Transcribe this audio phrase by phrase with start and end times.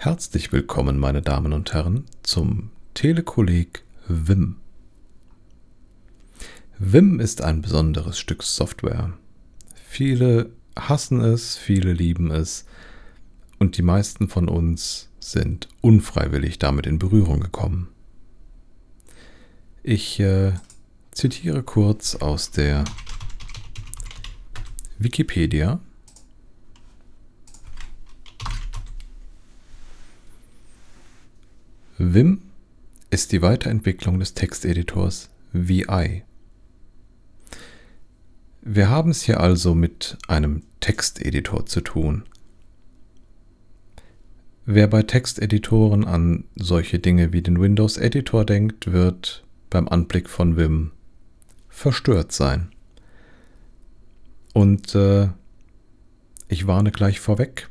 [0.00, 4.58] Herzlich willkommen, meine Damen und Herren, zum Telekolleg Vim.
[6.78, 9.14] Vim ist ein besonderes Stück Software.
[9.74, 12.64] Viele hassen es, viele lieben es
[13.58, 17.88] und die meisten von uns sind unfreiwillig damit in Berührung gekommen.
[19.82, 20.52] Ich äh,
[21.10, 22.84] zitiere kurz aus der
[25.00, 25.80] Wikipedia.
[32.00, 32.42] Vim
[33.10, 36.22] ist die Weiterentwicklung des Texteditors VI.
[38.62, 42.22] Wir haben es hier also mit einem Texteditor zu tun.
[44.64, 50.56] Wer bei Texteditoren an solche Dinge wie den Windows Editor denkt, wird beim Anblick von
[50.56, 50.92] Vim
[51.68, 52.70] verstört sein.
[54.54, 55.30] Und äh,
[56.46, 57.68] ich warne gleich vorweg,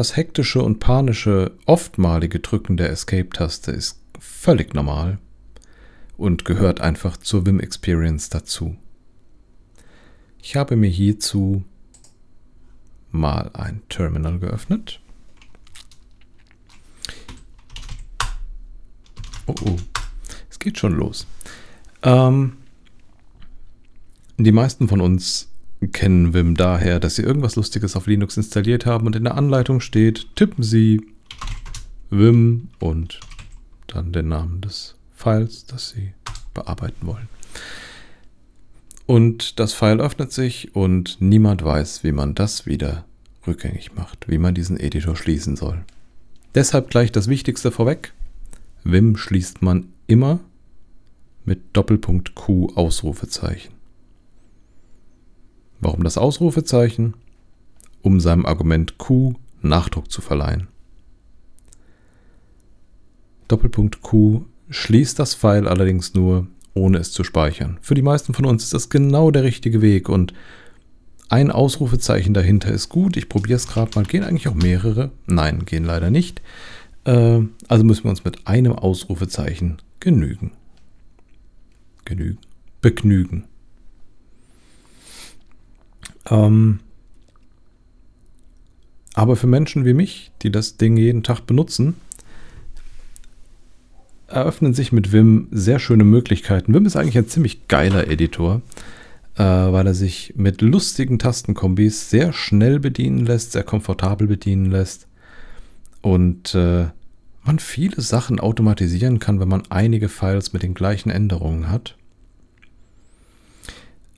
[0.00, 5.18] das hektische und panische, oftmalige Drücken der Escape-Taste ist völlig normal
[6.16, 8.78] und gehört einfach zur Vim Experience dazu.
[10.42, 11.64] Ich habe mir hierzu
[13.10, 15.02] mal ein Terminal geöffnet.
[19.44, 19.76] Oh oh,
[20.48, 21.26] es geht schon los.
[22.02, 22.56] Ähm,
[24.38, 25.50] die meisten von uns
[25.88, 29.80] kennen Vim daher, dass sie irgendwas Lustiges auf Linux installiert haben und in der Anleitung
[29.80, 31.00] steht, tippen Sie
[32.10, 33.20] Vim und
[33.86, 36.12] dann den Namen des Files, das Sie
[36.54, 37.28] bearbeiten wollen.
[39.06, 43.04] Und das File öffnet sich und niemand weiß, wie man das wieder
[43.46, 45.84] rückgängig macht, wie man diesen Editor schließen soll.
[46.54, 48.12] Deshalb gleich das Wichtigste vorweg.
[48.84, 50.40] Vim schließt man immer
[51.44, 53.79] mit Doppelpunkt Q Ausrufezeichen.
[55.80, 57.14] Warum das Ausrufezeichen?
[58.02, 60.68] Um seinem Argument Q Nachdruck zu verleihen.
[63.48, 67.78] Doppelpunkt Q schließt das File allerdings nur, ohne es zu speichern.
[67.82, 70.32] Für die meisten von uns ist das genau der richtige Weg und
[71.28, 73.16] ein Ausrufezeichen dahinter ist gut.
[73.16, 74.04] Ich probiere es gerade mal.
[74.04, 75.10] Gehen eigentlich auch mehrere?
[75.26, 76.42] Nein, gehen leider nicht.
[77.04, 80.52] Äh, also müssen wir uns mit einem Ausrufezeichen genügen.
[82.04, 82.38] Genügen?
[82.80, 83.44] Begnügen.
[86.28, 86.80] Ähm,
[89.14, 91.94] aber für Menschen wie mich, die das Ding jeden Tag benutzen,
[94.28, 96.72] eröffnen sich mit Vim sehr schöne Möglichkeiten.
[96.72, 98.62] Vim ist eigentlich ein ziemlich geiler Editor,
[99.36, 105.08] äh, weil er sich mit lustigen Tastenkombis sehr schnell bedienen lässt, sehr komfortabel bedienen lässt
[106.00, 106.86] und äh,
[107.42, 111.96] man viele Sachen automatisieren kann, wenn man einige Files mit den gleichen Änderungen hat.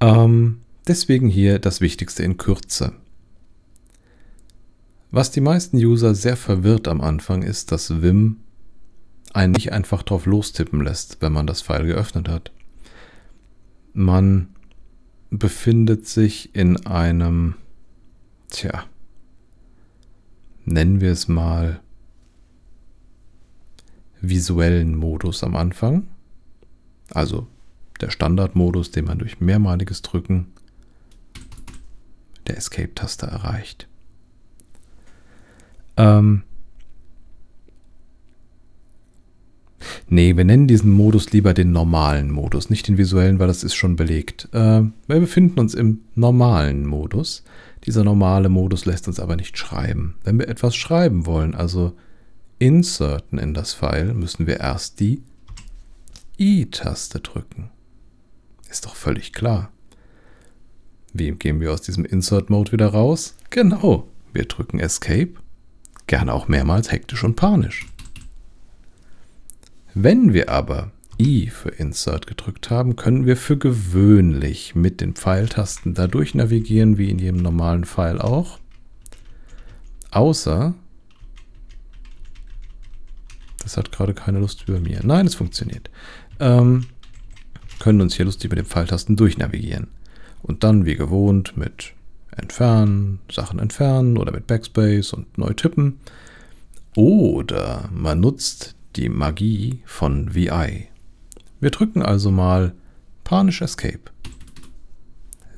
[0.00, 2.92] Ähm, Deswegen hier das Wichtigste in Kürze.
[5.10, 8.38] Was die meisten User sehr verwirrt am Anfang ist, dass Vim
[9.32, 12.52] einen nicht einfach drauf lostippen lässt, wenn man das File geöffnet hat.
[13.92, 14.48] Man
[15.30, 17.54] befindet sich in einem,
[18.48, 18.84] tja,
[20.64, 21.80] nennen wir es mal
[24.20, 26.08] visuellen Modus am Anfang.
[27.10, 27.46] Also
[28.00, 30.52] der Standardmodus, den man durch mehrmaliges Drücken
[32.48, 33.88] der Escape-Taste erreicht.
[35.96, 36.42] Ähm
[40.08, 43.74] nee, wir nennen diesen Modus lieber den normalen Modus, nicht den visuellen, weil das ist
[43.74, 44.48] schon belegt.
[44.52, 47.44] Äh, wir befinden uns im normalen Modus.
[47.84, 50.16] Dieser normale Modus lässt uns aber nicht schreiben.
[50.24, 51.96] Wenn wir etwas schreiben wollen, also
[52.58, 55.22] inserten in das File, müssen wir erst die
[56.38, 57.70] I-Taste drücken.
[58.68, 59.70] Ist doch völlig klar.
[61.18, 63.36] Wie gehen wir aus diesem Insert-Mode wieder raus?
[63.48, 65.32] Genau, wir drücken Escape,
[66.06, 67.86] gerne auch mehrmals hektisch und panisch.
[69.94, 75.94] Wenn wir aber I für Insert gedrückt haben, können wir für gewöhnlich mit den Pfeiltasten
[75.94, 78.58] dadurch navigieren, wie in jedem normalen Pfeil auch.
[80.10, 80.74] Außer,
[83.60, 85.00] das hat gerade keine Lust über mir.
[85.02, 85.88] Nein, es funktioniert.
[86.40, 86.88] Ähm,
[87.78, 89.88] können uns hier lustig mit den Pfeiltasten durchnavigieren.
[90.46, 91.92] Und dann wie gewohnt mit
[92.30, 95.98] Entfernen, Sachen entfernen oder mit Backspace und neu tippen.
[96.94, 100.88] Oder man nutzt die Magie von VI.
[101.60, 102.72] Wir drücken also mal
[103.24, 104.10] Panisch Escape.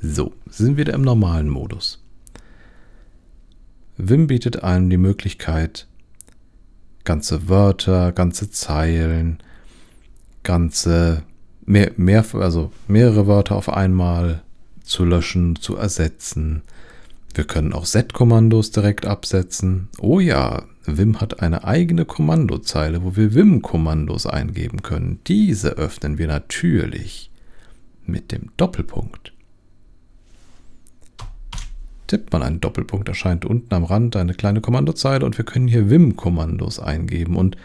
[0.00, 2.02] So, sind wir wieder im normalen Modus.
[3.96, 5.86] Vim bietet einem die Möglichkeit,
[7.04, 9.38] ganze Wörter, ganze Zeilen,
[10.44, 11.24] ganze
[11.66, 14.42] mehr, mehr, also mehrere Wörter auf einmal
[14.88, 16.62] zu löschen, zu ersetzen.
[17.34, 19.88] Wir können auch Z-Kommandos direkt absetzen.
[20.00, 25.20] Oh ja, Vim hat eine eigene Kommandozeile, wo wir Vim-Kommandos eingeben können.
[25.26, 27.30] Diese öffnen wir natürlich
[28.06, 29.32] mit dem Doppelpunkt.
[32.06, 35.90] Tippt man einen Doppelpunkt, erscheint unten am Rand eine kleine Kommandozeile und wir können hier
[35.90, 37.58] Vim-Kommandos eingeben und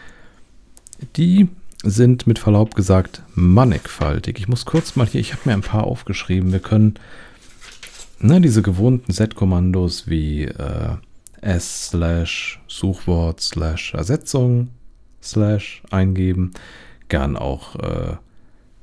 [1.16, 1.48] die
[1.84, 4.38] sind mit Verlaub gesagt mannigfaltig.
[4.38, 6.52] Ich muss kurz mal hier, ich habe mir ein paar aufgeschrieben.
[6.52, 6.94] Wir können
[8.18, 10.96] ne, diese gewohnten Set-Kommandos wie äh,
[11.40, 14.68] s slash Suchwort slash Ersetzung
[15.22, 16.52] slash eingeben.
[17.08, 18.16] Gern auch äh,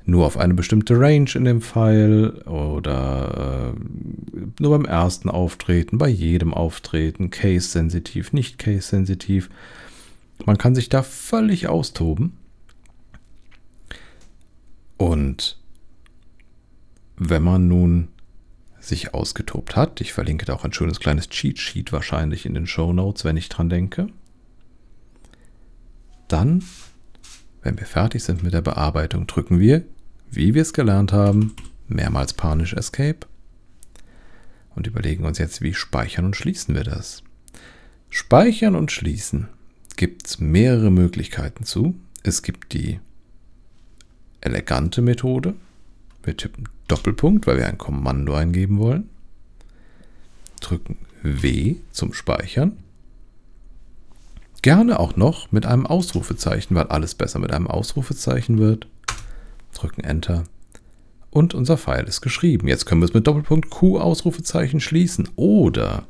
[0.04, 3.80] nur auf eine bestimmte Range in dem File oder äh,
[4.60, 9.50] nur beim ersten Auftreten, bei jedem Auftreten, case-sensitiv, nicht case-sensitiv.
[10.44, 12.32] Man kann sich da völlig austoben.
[15.02, 15.58] Und
[17.16, 18.06] wenn man nun
[18.78, 22.68] sich ausgetobt hat, ich verlinke da auch ein schönes kleines Cheat Sheet wahrscheinlich in den
[22.68, 24.06] Show Notes, wenn ich dran denke,
[26.28, 26.62] dann,
[27.62, 29.82] wenn wir fertig sind mit der Bearbeitung, drücken wir,
[30.30, 31.56] wie wir es gelernt haben,
[31.88, 33.26] mehrmals panisch Escape
[34.76, 37.24] und überlegen uns jetzt, wie speichern und schließen wir das.
[38.08, 39.48] Speichern und schließen
[39.96, 41.96] gibt es mehrere Möglichkeiten zu.
[42.22, 43.00] Es gibt die
[44.42, 45.54] elegante Methode.
[46.22, 49.08] Wir tippen Doppelpunkt, weil wir ein Kommando eingeben wollen.
[50.60, 52.76] Drücken W zum Speichern.
[54.60, 58.86] Gerne auch noch mit einem Ausrufezeichen, weil alles besser mit einem Ausrufezeichen wird.
[59.74, 60.44] Drücken Enter.
[61.30, 62.68] Und unser Pfeil ist geschrieben.
[62.68, 65.28] Jetzt können wir es mit Doppelpunkt Q Ausrufezeichen schließen.
[65.34, 66.06] Oder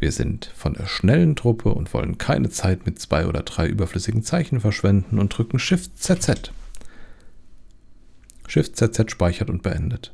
[0.00, 4.24] wir sind von der schnellen Truppe und wollen keine Zeit mit zwei oder drei überflüssigen
[4.24, 6.50] Zeichen verschwenden und drücken Shift ZZ.
[8.52, 10.12] Shift ZZ speichert und beendet.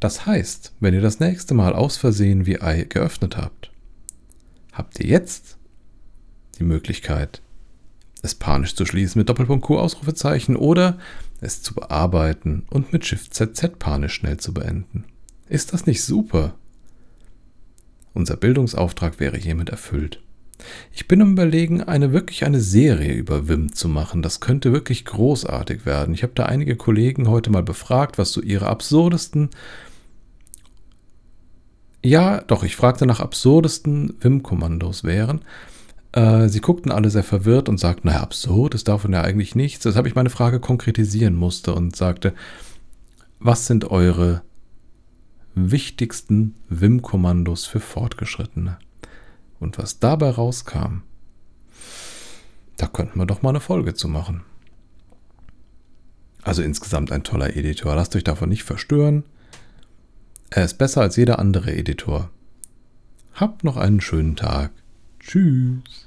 [0.00, 3.70] Das heißt, wenn ihr das nächste Mal aus Versehen VI geöffnet habt,
[4.72, 5.56] habt ihr jetzt
[6.58, 7.42] die Möglichkeit,
[8.20, 10.98] es panisch zu schließen mit Doppelpunkt Q Ausrufezeichen oder
[11.40, 15.04] es zu bearbeiten und mit Shift ZZ panisch schnell zu beenden.
[15.48, 16.56] Ist das nicht super?
[18.12, 20.20] Unser Bildungsauftrag wäre hiermit erfüllt.
[20.92, 24.22] Ich bin am überlegen, eine wirklich eine Serie über Wim zu machen.
[24.22, 26.14] Das könnte wirklich großartig werden.
[26.14, 29.50] Ich habe da einige Kollegen heute mal befragt, was so ihre absurdesten
[32.06, 35.40] ja, doch, ich fragte nach absurdesten Wim-Kommandos wären.
[36.12, 39.82] Äh, sie guckten alle sehr verwirrt und sagten, naja, absurd ist davon ja eigentlich nichts.
[39.82, 42.32] Das habe ich meine Frage konkretisieren musste und sagte,
[43.40, 44.42] was sind eure
[45.56, 48.78] wichtigsten Wim-Kommandos für Fortgeschrittene?
[49.58, 51.02] Und was dabei rauskam,
[52.76, 54.44] da könnten wir doch mal eine Folge zu machen.
[56.42, 57.94] Also insgesamt ein toller Editor.
[57.96, 59.24] Lasst euch davon nicht verstören.
[60.50, 62.30] Er ist besser als jeder andere Editor.
[63.34, 64.70] Habt noch einen schönen Tag.
[65.18, 66.05] Tschüss.